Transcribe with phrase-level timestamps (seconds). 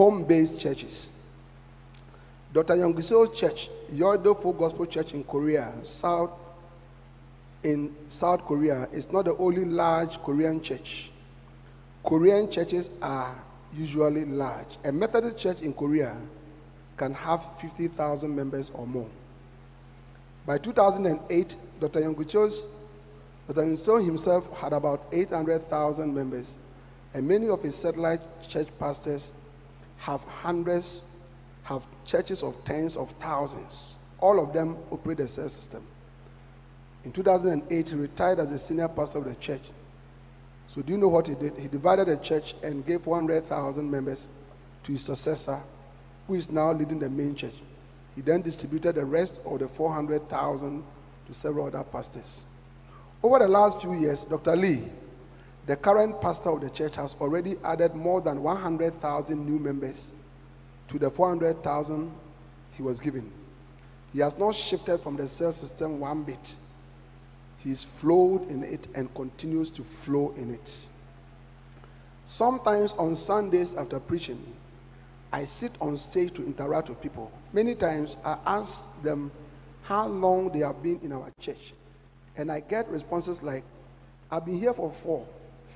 [0.00, 1.12] Home-based churches.
[2.54, 2.74] Dr.
[2.74, 6.30] Yonggi Cho's church, Yoido Gospel Church in Korea, South
[7.62, 11.10] in South Korea, is not the only large Korean church.
[12.02, 13.36] Korean churches are
[13.76, 14.78] usually large.
[14.84, 16.16] A Methodist church in Korea
[16.96, 19.10] can have 50,000 members or more.
[20.46, 22.00] By 2008, Dr.
[22.00, 22.64] Yonggi Cho's
[23.46, 23.66] Dr.
[23.66, 26.58] Yonggi Cho himself had about 800,000 members,
[27.12, 29.34] and many of his satellite church pastors
[30.00, 31.00] have hundreds,
[31.64, 33.96] have churches of tens of thousands.
[34.18, 35.82] All of them operate the cell system.
[37.04, 39.62] In 2008, he retired as a senior pastor of the church.
[40.74, 41.56] So, do you know what he did?
[41.56, 44.28] He divided the church and gave 100,000 members
[44.84, 45.60] to his successor,
[46.26, 47.54] who is now leading the main church.
[48.14, 50.84] He then distributed the rest of the 400,000
[51.26, 52.42] to several other pastors.
[53.22, 54.56] Over the last few years, Dr.
[54.56, 54.84] Lee,
[55.66, 60.12] the current pastor of the church, has already added more than 100,000 new members
[60.88, 62.12] to the 400,000
[62.72, 63.30] he was given.
[64.12, 66.56] He has not shifted from the cell system one bit.
[67.58, 70.70] He's flowed in it and continues to flow in it.
[72.24, 74.42] Sometimes on Sundays after preaching,
[75.32, 77.30] I sit on stage to interact with people.
[77.52, 79.30] Many times I ask them
[79.82, 81.74] how long they have been in our church.
[82.36, 83.64] And I get responses like,
[84.30, 85.26] I've been here for four,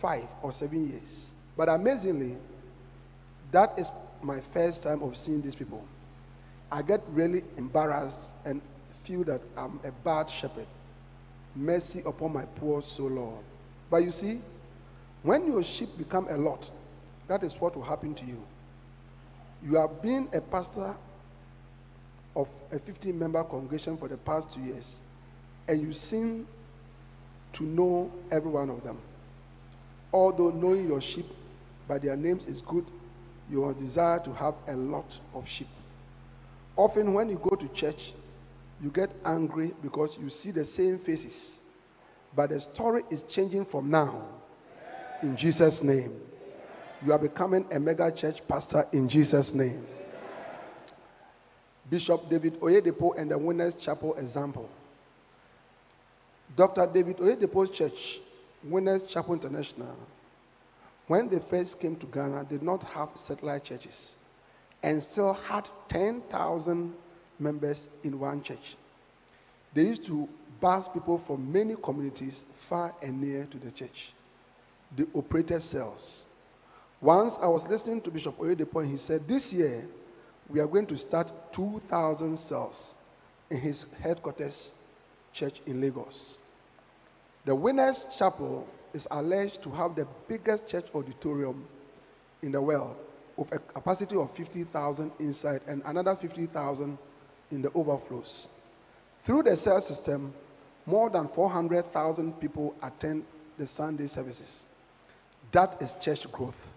[0.00, 1.30] five, or seven years.
[1.56, 2.36] But amazingly,
[3.52, 3.90] that is
[4.22, 5.84] my first time of seeing these people.
[6.70, 8.60] I get really embarrassed and
[9.04, 10.66] feel that I'm a bad shepherd.
[11.54, 13.44] Mercy upon my poor soul, Lord.
[13.90, 14.40] But you see,
[15.22, 16.68] when your sheep become a lot,
[17.28, 18.42] that is what will happen to you.
[19.64, 20.94] You have been a pastor
[22.36, 25.00] of a 15 member congregation for the past two years,
[25.68, 26.46] and you seem
[27.52, 28.98] to know every one of them.
[30.14, 31.26] Although knowing your sheep
[31.88, 32.86] by their names is good,
[33.50, 35.66] you desire to have a lot of sheep.
[36.76, 38.12] Often, when you go to church,
[38.80, 41.58] you get angry because you see the same faces.
[42.34, 44.22] But the story is changing from now.
[45.20, 46.14] In Jesus' name.
[47.04, 49.84] You are becoming a mega church pastor in Jesus' name.
[51.90, 54.70] Bishop David Oyedepo and the Winners Chapel example.
[56.56, 56.86] Dr.
[56.86, 58.20] David Oyedepo's church,
[58.64, 59.96] Winners Chapel International,
[61.06, 64.16] when they first came to Ghana, did not have satellite churches
[64.82, 66.94] and still had 10,000
[67.38, 68.76] members in one church.
[69.74, 70.28] They used to
[70.60, 74.12] bus people from many communities far and near to the church.
[74.96, 76.24] They operated cells.
[77.00, 79.86] Once I was listening to Bishop Oyedepo, and he said, This year
[80.48, 82.96] we are going to start 2,000 cells
[83.50, 84.72] in his headquarters
[85.32, 86.38] church in Lagos.
[87.44, 91.66] The Winners Chapel is alleged to have the biggest church auditorium
[92.42, 92.96] in the world,
[93.36, 96.96] with a capacity of 50,000 inside and another 50,000
[97.50, 98.48] in the overflows.
[99.24, 100.32] Through the cell system,
[100.86, 103.24] more than 400,000 people attend
[103.58, 104.64] the Sunday services.
[105.52, 106.72] That is church growth.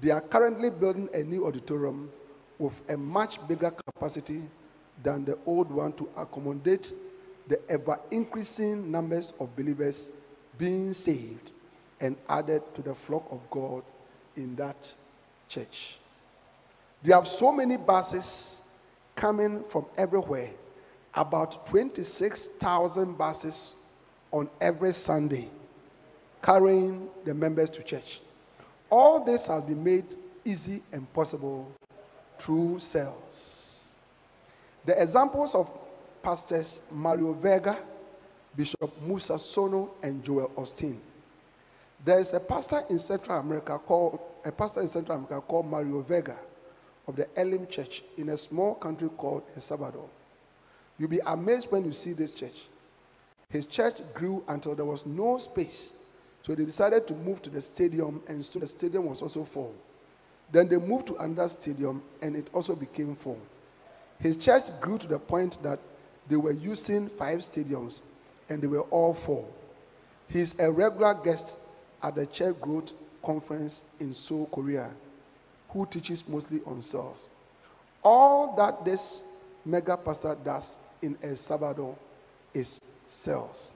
[0.00, 2.10] They are currently building a new auditorium
[2.58, 4.42] with a much bigger capacity
[5.02, 6.92] than the old one to accommodate
[7.48, 10.08] the ever increasing numbers of believers
[10.58, 11.50] being saved
[12.00, 13.82] and added to the flock of God
[14.36, 14.92] in that
[15.48, 15.96] church.
[17.02, 18.60] They have so many buses
[19.16, 20.50] coming from everywhere,
[21.14, 23.72] about 26,000 buses
[24.30, 25.48] on every Sunday,
[26.42, 28.20] carrying the members to church.
[28.88, 30.04] All this has been made
[30.44, 31.70] easy and possible
[32.38, 33.80] through cells.
[34.84, 35.70] The examples of
[36.22, 37.78] pastors Mario Vega,
[38.56, 40.98] Bishop Mosa Sono, and Joel Osteen.
[42.04, 46.00] There is a pastor in Central America called a pastor in Central America called Mario
[46.02, 46.36] Vega.
[47.06, 50.08] of the Elim Church in a small country called El Salvador.
[50.98, 52.66] You'll be amazed when you see this church.
[53.48, 55.92] His church grew until there was no space.
[56.42, 59.74] So they decided to move to the stadium, and soon the stadium was also full.
[60.50, 63.38] Then they moved to another stadium, and it also became full.
[64.18, 65.78] His church grew to the point that
[66.28, 68.00] they were using five stadiums,
[68.48, 69.52] and they were all full.
[70.28, 71.56] He's a regular guest
[72.02, 72.92] at the Church Growth
[73.24, 74.90] Conference in Seoul, Korea,
[75.68, 77.28] who teaches mostly on cells.
[78.02, 79.22] All that this
[79.64, 81.96] mega pastor does in El Salvador
[82.52, 83.72] is cells.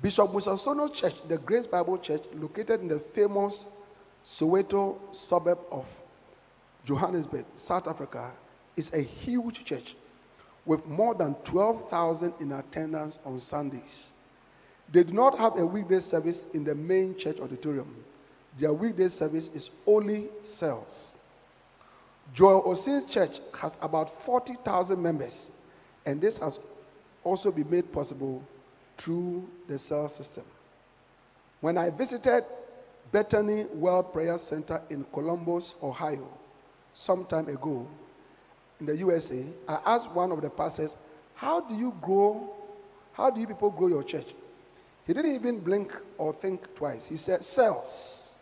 [0.00, 3.66] Bishop Mosa Sono Church, the Grace Bible Church, located in the famous
[4.24, 5.86] Soweto suburb of
[6.84, 8.30] Johannesburg, South Africa,
[8.76, 9.96] is a huge church
[10.66, 14.10] with more than 12,000 in attendance on Sundays.
[14.92, 17.94] They do not have a weekday service in the main church auditorium.
[18.58, 21.16] Their weekday service is only cells.
[22.32, 25.50] Joel Osteen's church has about 40,000 members,
[26.06, 26.58] and this has
[27.22, 28.42] also been made possible
[28.96, 30.44] through the cell system.
[31.60, 32.44] When I visited
[33.10, 36.28] Bethany World Prayer Center in Columbus, Ohio,
[36.94, 37.86] some time ago
[38.84, 40.96] in the USA, I asked one of the pastors,
[41.34, 42.54] How do you grow?
[43.12, 44.26] How do you people grow your church?
[45.06, 47.06] He didn't even blink or think twice.
[47.06, 48.34] He said, Cells,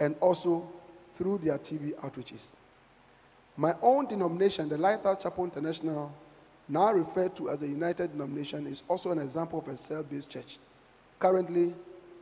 [0.00, 0.68] and also
[1.16, 2.46] through their TV outreaches.
[3.56, 6.12] My own denomination, the Lighthouse Chapel International,
[6.68, 10.30] now referred to as a United Denomination, is also an example of a cell based
[10.30, 10.58] church.
[11.20, 11.74] Currently,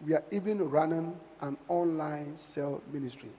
[0.05, 3.31] we are even running an online cell ministry.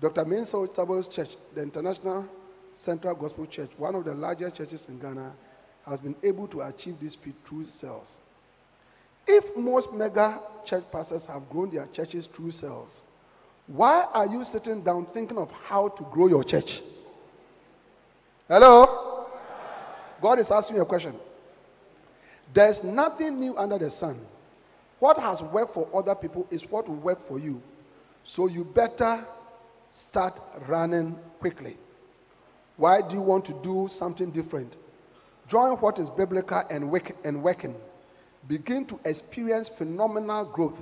[0.00, 0.24] Dr.
[0.24, 2.26] Mensa Otabil's church, the International
[2.74, 5.32] Central Gospel Church, one of the largest churches in Ghana,
[5.86, 8.18] has been able to achieve this feat through cells.
[9.26, 13.02] If most mega church pastors have grown their churches through cells,
[13.66, 16.82] why are you sitting down thinking of how to grow your church?
[18.48, 19.26] Hello?
[20.20, 21.14] God is asking you a question.
[22.52, 24.18] There's nothing new under the sun.
[24.98, 27.62] What has worked for other people is what will work for you.
[28.22, 29.24] So you better
[29.92, 31.76] start running quickly.
[32.76, 34.76] Why do you want to do something different?
[35.46, 37.74] Join what is biblical and, work, and working.
[38.48, 40.80] Begin to experience phenomenal growth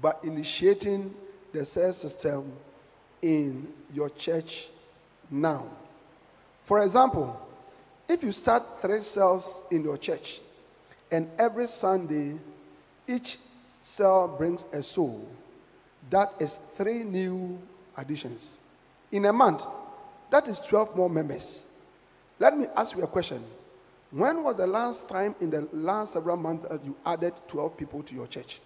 [0.00, 1.14] by initiating
[1.52, 2.52] the cell system
[3.20, 4.68] in your church
[5.30, 5.66] now.
[6.64, 7.40] For example,
[8.08, 10.40] if you start three cells in your church,
[11.10, 12.38] and every Sunday
[13.06, 13.38] each
[13.80, 15.26] cell brings a soul,
[16.10, 17.58] that is three new
[17.96, 18.58] additions.
[19.10, 19.66] In a month,
[20.30, 21.64] that is 12 more members.
[22.38, 23.42] Let me ask you a question.
[24.10, 28.02] When was the last time in the last several months that you added 12 people
[28.04, 28.60] to your church?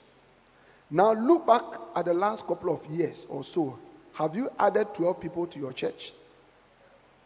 [0.90, 1.62] Now look back
[1.96, 3.78] at the last couple of years or so.
[4.12, 6.12] Have you added 12 people to your church?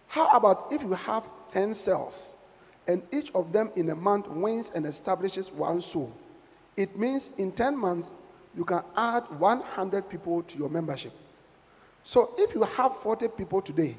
[0.08, 2.36] How about if you have 10 cells
[2.86, 6.12] and each of them in a month wins and establishes one soul?
[6.76, 8.12] It means in 10 months
[8.56, 11.12] you can add 100 people to your membership.
[12.02, 13.96] So if you have 40 people today,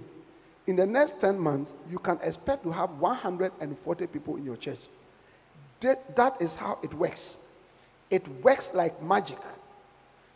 [0.68, 4.80] in the next 10 months, you can expect to have 140 people in your church.
[5.80, 7.38] That, that is how it works.
[8.10, 9.40] It works like magic.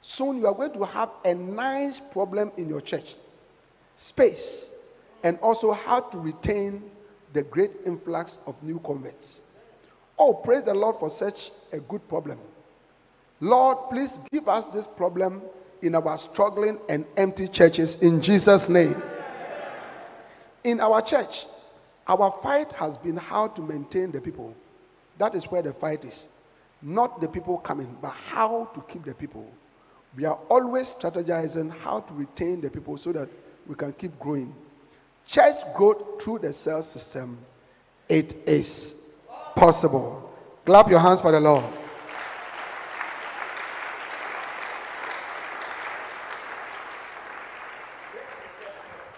[0.02, 3.16] Soon you are going to have a nice problem in your church
[3.98, 4.72] space,
[5.24, 6.82] and also how to retain
[7.34, 9.42] the great influx of new converts.
[10.18, 12.40] Oh, praise the Lord for such a good problem.
[13.40, 15.42] Lord, please give us this problem
[15.82, 19.02] in our struggling and empty churches in Jesus' name.
[20.64, 21.46] In our church,
[22.08, 24.56] our fight has been how to maintain the people.
[25.18, 26.28] That is where the fight is.
[26.82, 29.50] Not the people coming, but how to keep the people.
[30.16, 33.30] We are always strategizing how to retain the people so that
[33.68, 34.54] we can keep growing.
[35.28, 37.38] Church growth through the cell system,
[38.10, 38.96] it is
[39.56, 40.34] possible.
[40.66, 41.64] Clap your hands for the Lord.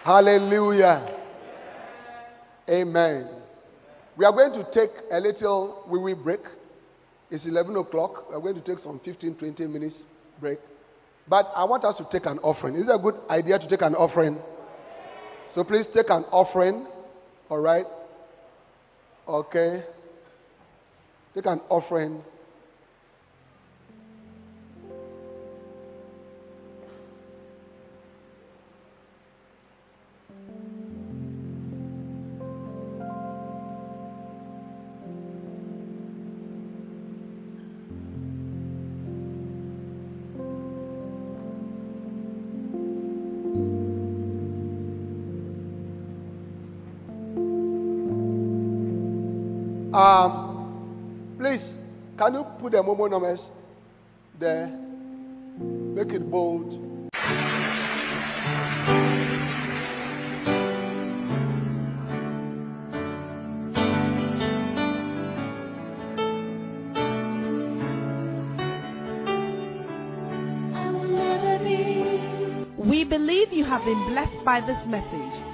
[0.04, 1.13] Hallelujah.
[2.68, 3.28] Amen.
[4.16, 6.40] We are going to take a little wee wee break.
[7.30, 8.30] It's 11 o'clock.
[8.30, 10.04] We are going to take some 15, 20 minutes
[10.40, 10.58] break.
[11.26, 12.76] But I want us to take an offering.
[12.76, 14.38] Is it a good idea to take an offering?
[15.46, 16.86] So please take an offering.
[17.48, 17.86] All right?
[19.26, 19.82] Okay.
[21.34, 22.22] Take an offering.
[49.94, 51.76] Um, please,
[52.18, 53.52] can you put the mobile numbers
[54.40, 54.66] there?
[54.66, 56.72] Make it bold.
[72.76, 75.53] We believe you have been blessed by this message.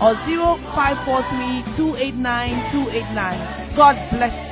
[0.00, 3.76] or 0543 289 289.
[3.76, 4.32] God bless